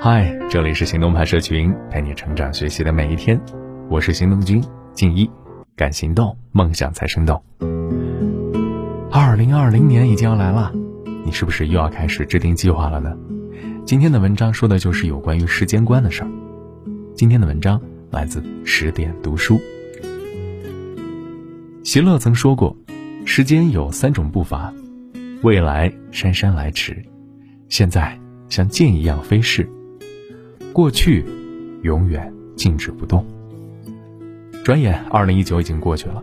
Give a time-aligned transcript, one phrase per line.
[0.00, 3.40] 嗨，这里是行动派社群，陪你成长学习的每一天。
[3.90, 4.62] 我是行动君
[4.94, 5.28] 静一，
[5.74, 7.42] 敢行动，梦想才生动。
[9.10, 10.72] 二零二零年已经要来了，
[11.24, 13.16] 你是不是又要开始制定计划了呢？
[13.84, 16.30] 今天的文章说的就是有关于时间观的事儿。
[17.16, 17.80] 今天的文章
[18.10, 19.60] 来自十点读书。
[21.82, 22.76] 席勒曾说过，
[23.24, 24.72] 时间有三种步伐：
[25.42, 27.04] 未来姗姗来迟，
[27.68, 28.16] 现在
[28.52, 29.66] 像箭一样飞逝。
[30.74, 31.24] 过去，
[31.80, 33.24] 永远静止不动。
[34.62, 36.22] 转眼，二零一九已经过去了。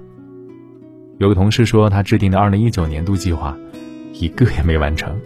[1.18, 3.57] 有个同事说，他制定的二零一九年度计划，
[4.13, 5.20] 一个也没完成。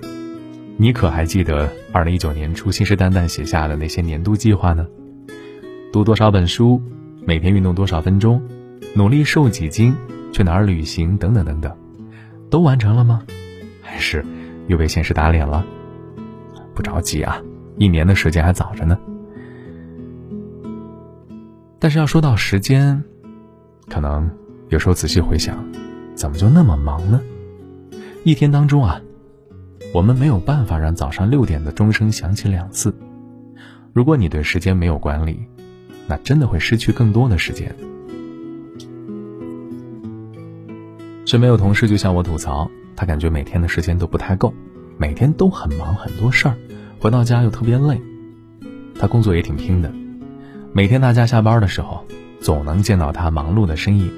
[0.78, 4.88] 你可还记得二零一九年初信誓旦旦写下的那些年度计划呢？
[5.92, 6.82] 读多少本书，
[7.26, 8.42] 每天运动多少分钟，
[8.96, 9.94] 努力瘦几斤，
[10.32, 11.76] 去哪儿旅行，等等等等，
[12.50, 13.24] 都完成了吗？
[13.82, 14.24] 还是
[14.68, 15.66] 又被现实打脸了？
[16.74, 17.42] 不着急啊，
[17.78, 18.98] 一年的时间还早着呢。
[21.80, 23.04] 但是要说到时间，
[23.90, 24.30] 可能
[24.70, 25.64] 有时候仔细回想，
[26.16, 27.22] 怎么就那么忙呢？
[28.24, 29.02] 一天当中啊，
[29.94, 32.96] 我们没有办法让早上六点的钟声响起两次。
[33.92, 35.40] 如果你对时间没有管理，
[36.08, 37.76] 那真的会失去更多的时间。
[41.26, 44.54] 身边有同事就向我吐槽，他感觉每天的时间都不太够，
[45.04, 46.56] 每天都很忙很多事儿，
[46.98, 48.02] 回到家又特别累。
[48.98, 49.92] 他工作也挺拼的。
[50.72, 52.06] 每天大家下班的时候，
[52.40, 54.10] 总能见到他忙碌的身影。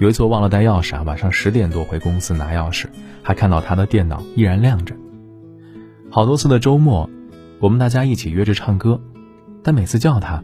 [0.00, 2.86] 有一次我忘了带钥匙啊，晚上十点多回公司拿钥匙，
[3.22, 4.94] 还看到他的电脑依然亮着。
[6.10, 7.10] 好多次的周末，
[7.60, 8.98] 我们大家一起约着唱歌，
[9.62, 10.42] 但每次叫他，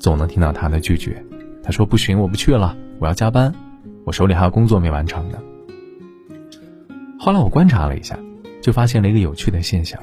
[0.00, 1.24] 总能听到他的拒绝。
[1.62, 3.54] 他说：“不行，我不去了，我要加班，
[4.04, 5.38] 我手里还有工作没完成呢。”
[7.20, 8.18] 后来我观察了一下，
[8.60, 10.00] 就发现了一个有趣的现象：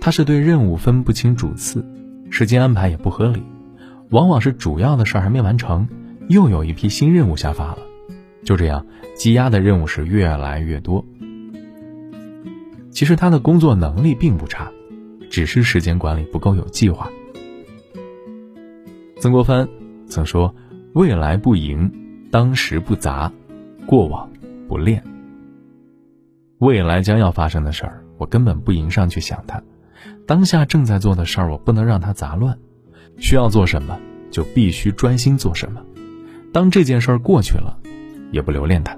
[0.00, 1.84] 他是对任务分不清主次，
[2.30, 3.42] 时间安排也不合理。
[4.10, 5.86] 往往是主要的事儿还没完成，
[6.28, 7.78] 又有一批新任务下发了，
[8.42, 11.04] 就这样积压的任务是越来越多。
[12.90, 14.70] 其实他的工作能力并不差，
[15.30, 17.10] 只是时间管理不够有计划。
[19.20, 19.68] 曾国藩
[20.06, 20.54] 曾说
[20.94, 21.92] ：“未来不迎，
[22.30, 23.30] 当时不杂，
[23.86, 24.30] 过往
[24.66, 25.02] 不恋。”
[26.58, 29.60] 未来将要发生的事儿，我根本不迎上去想它；
[30.26, 32.58] 当下正在做的事儿，我不能让它杂乱。
[33.16, 33.98] 需要做什么，
[34.30, 35.80] 就必须专心做什么。
[36.52, 37.78] 当这件事儿过去了，
[38.32, 38.96] 也不留恋它。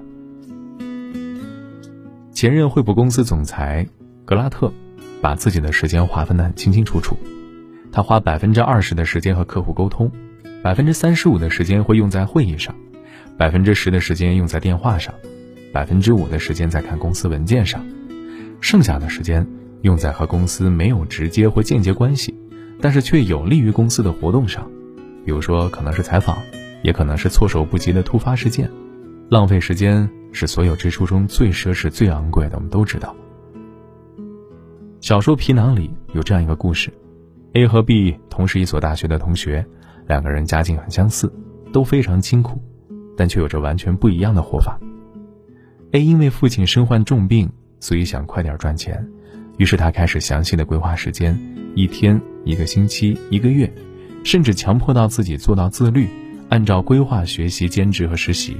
[2.31, 3.87] 前任惠普公司总裁
[4.25, 4.73] 格拉特，
[5.21, 7.15] 把自己的时间划分得很清清楚楚。
[7.91, 10.11] 他花百分之二十的时间和客户沟通，
[10.63, 12.73] 百分之三十五的时间会用在会议上，
[13.37, 15.13] 百分之十的时间用在电话上，
[15.71, 17.85] 百分之五的时间在看公司文件上，
[18.59, 19.45] 剩下的时间
[19.81, 22.35] 用在和公司没有直接或间接关系。
[22.83, 24.67] 但是却有利于公司的活动上，
[25.23, 26.37] 比如说可能是采访，
[26.81, 28.67] 也可能是措手不及的突发事件。
[29.29, 33.15] 浪费时间是所有支出中最奢侈、最昂贵的，我们都知道。
[34.99, 36.91] 小说《皮囊》里有这样一个故事
[37.53, 39.63] ：A 和 B 同是一所大学的同学，
[40.07, 41.31] 两个人家境很相似，
[41.71, 42.59] 都非常清苦，
[43.15, 44.79] 但却有着完全不一样的活法。
[45.91, 49.05] A 因为父亲身患重病，所以想快点赚钱，
[49.57, 51.37] 于是他开始详细的规划时间，
[51.75, 52.21] 一天。
[52.43, 53.71] 一个星期、一个月，
[54.23, 56.09] 甚至强迫到自己做到自律，
[56.49, 58.57] 按照规划学习、兼职和实习。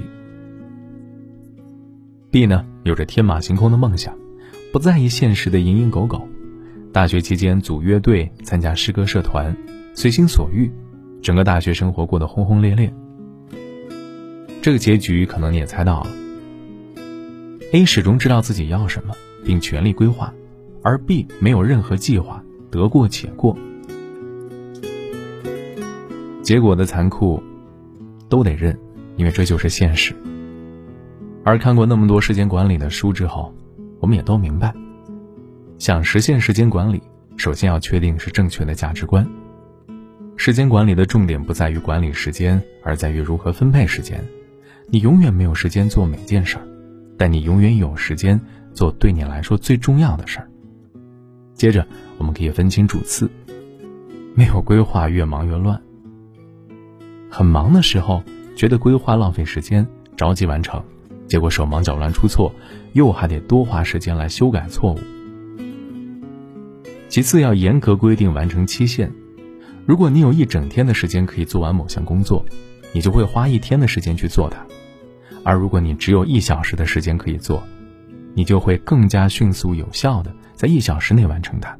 [2.29, 4.15] B 呢，有着天马行空的梦想，
[4.71, 6.27] 不在意现实的蝇营狗苟。
[6.93, 9.51] 大学期间组乐队、参加诗歌社团，
[9.95, 10.71] 随心所欲，
[11.23, 12.93] 整个大学生活过得轰轰烈烈。
[14.61, 16.20] 这个结局可能你也猜到了。
[17.73, 19.15] A 始终知道自己要什么，
[19.45, 20.33] 并全力规划，
[20.83, 23.57] 而 B 没有任何计划，得过且过。
[26.41, 27.41] 结果的残酷，
[28.27, 28.77] 都得认，
[29.15, 30.13] 因为这就是现实。
[31.45, 33.53] 而看过那么多时间管理的书之后，
[34.01, 34.73] 我们也都明白，
[35.79, 37.01] 想实现时间管理，
[37.37, 39.25] 首先要确定是正确的价值观。
[40.35, 44.21] 时间管理的重点不在于管理时间，而在于如何分配时间。
[44.89, 46.67] 你永远没有时间做每件事儿，
[47.21, 48.41] 但你永远有时间
[48.73, 50.49] 做对你来说最重要的事儿。
[51.53, 51.85] 接着，
[52.17, 53.29] 我们可以分清主次，
[54.33, 55.79] 没有规划，越忙越乱。
[57.29, 58.23] 很忙的时候，
[58.55, 59.85] 觉得规划浪费时间，
[60.17, 60.83] 着急完成，
[61.27, 62.51] 结果手忙脚乱出错，
[62.93, 64.99] 又还得多花时间来修改错误。
[67.07, 69.11] 其次，要严格规定完成期限。
[69.85, 72.43] 如果你有一整天的时间可以做完某项工作，
[72.91, 74.57] 你就会花一天的时间去做它；
[75.43, 77.63] 而如果你只有一小时的时间可以做，
[78.33, 81.77] 你就会更加迅速有效的在一小时内完成它。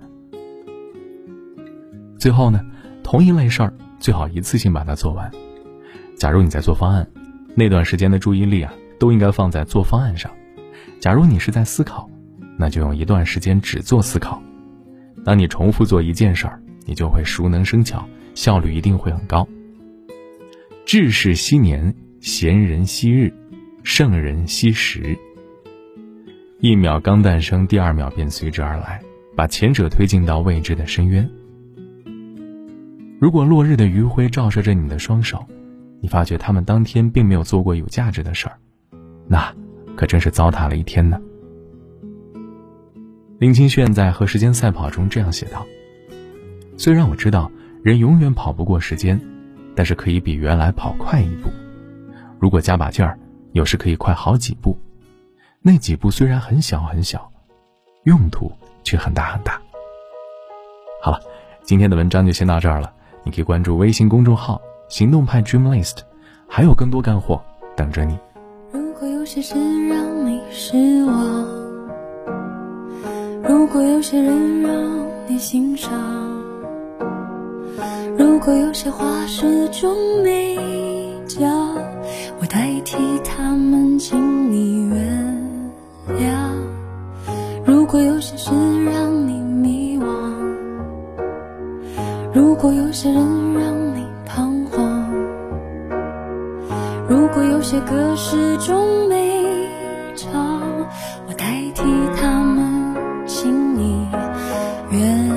[2.17, 2.61] 最后呢，
[3.03, 5.31] 同一类事儿最好一次性把它做完。
[6.15, 7.07] 假如你在做方案，
[7.55, 10.31] 那段时间的注意力啊，都应该放在做方案上。
[10.99, 12.09] 假如你是在思考，
[12.57, 14.41] 那就用一段时间只做思考。
[15.25, 19.47] 当你重复做一件事儿，你就会熟能生巧，效率一定会很高。
[20.85, 23.33] 志士惜年，贤人惜日，
[23.83, 25.17] 圣人惜时。
[26.59, 29.01] 一秒刚诞生，第二秒便随之而来，
[29.35, 31.27] 把前者推进到未知的深渊。
[33.19, 35.45] 如果落日的余晖照射着你的双手，
[35.99, 38.57] 你发觉他们当天并没有做过有价值的事儿，
[39.27, 39.53] 那
[39.95, 41.19] 可真是糟蹋了一天呢。
[43.39, 45.65] 林清炫在《和时间赛跑》中这样写道
[46.77, 47.51] ：“虽然我知道
[47.83, 49.19] 人永远跑不过时间。”
[49.73, 51.49] 但是可以比原来跑快一步，
[52.41, 53.17] 如果加把劲儿，
[53.53, 54.77] 有时可以快好几步。
[55.61, 57.31] 那几步虽然很小很小，
[58.03, 58.51] 用途
[58.83, 59.61] 却很大很大。
[61.03, 61.19] 好了，
[61.63, 62.91] 今天的文章就先到这儿了。
[63.23, 64.59] 你可以关注微信公众号
[64.89, 65.97] “行动派 Dream List”，
[66.47, 67.39] 还有更多干货
[67.75, 68.17] 等着你。
[68.71, 69.53] 如果有些事
[69.87, 71.45] 让你失望，
[73.43, 75.91] 如果有些人让你欣赏。
[78.17, 80.57] 如果有些话始终没
[81.27, 81.70] 讲，
[84.03, 84.97] 请你原
[86.17, 86.25] 谅。
[87.63, 88.49] 如果有些事
[88.83, 90.05] 让你迷惘，
[92.33, 95.07] 如果有些人让你彷徨，
[97.07, 99.69] 如果有些歌始终没
[100.15, 100.31] 唱，
[101.27, 101.83] 我代替
[102.19, 102.95] 他们，
[103.27, 104.07] 请你
[104.89, 105.29] 原。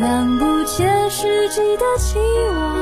[0.00, 2.18] 谅不切实际的期
[2.50, 2.76] 望，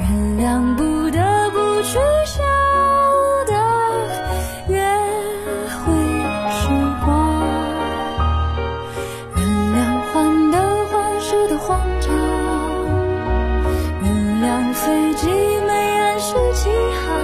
[0.00, 0.08] 原
[0.38, 2.42] 谅不得不去笑
[3.46, 3.52] 的
[4.68, 4.74] 约
[5.84, 5.92] 会
[6.50, 6.68] 时
[7.04, 7.40] 光，
[9.36, 9.38] 原
[9.74, 9.78] 谅
[10.12, 12.10] 患得患失的慌张，
[14.02, 14.06] 原
[14.42, 15.28] 谅飞机
[15.66, 16.68] 没按时起
[17.06, 17.23] 航。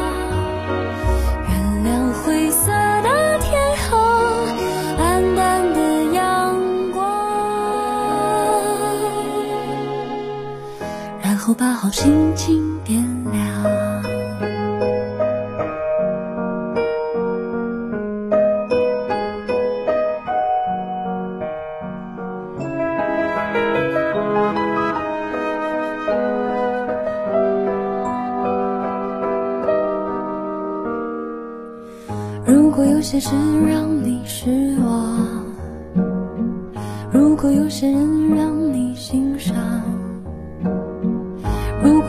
[11.60, 14.02] 把好心情点亮。
[32.46, 33.36] 如果有些事
[33.68, 35.44] 让你失望，
[37.12, 38.69] 如果有些人让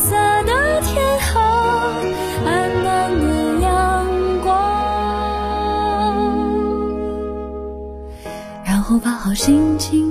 [0.00, 1.42] 色的天空，
[2.46, 2.48] 暗
[2.82, 4.06] 淡的阳
[4.42, 4.48] 光，
[8.64, 10.09] 然后把好心情。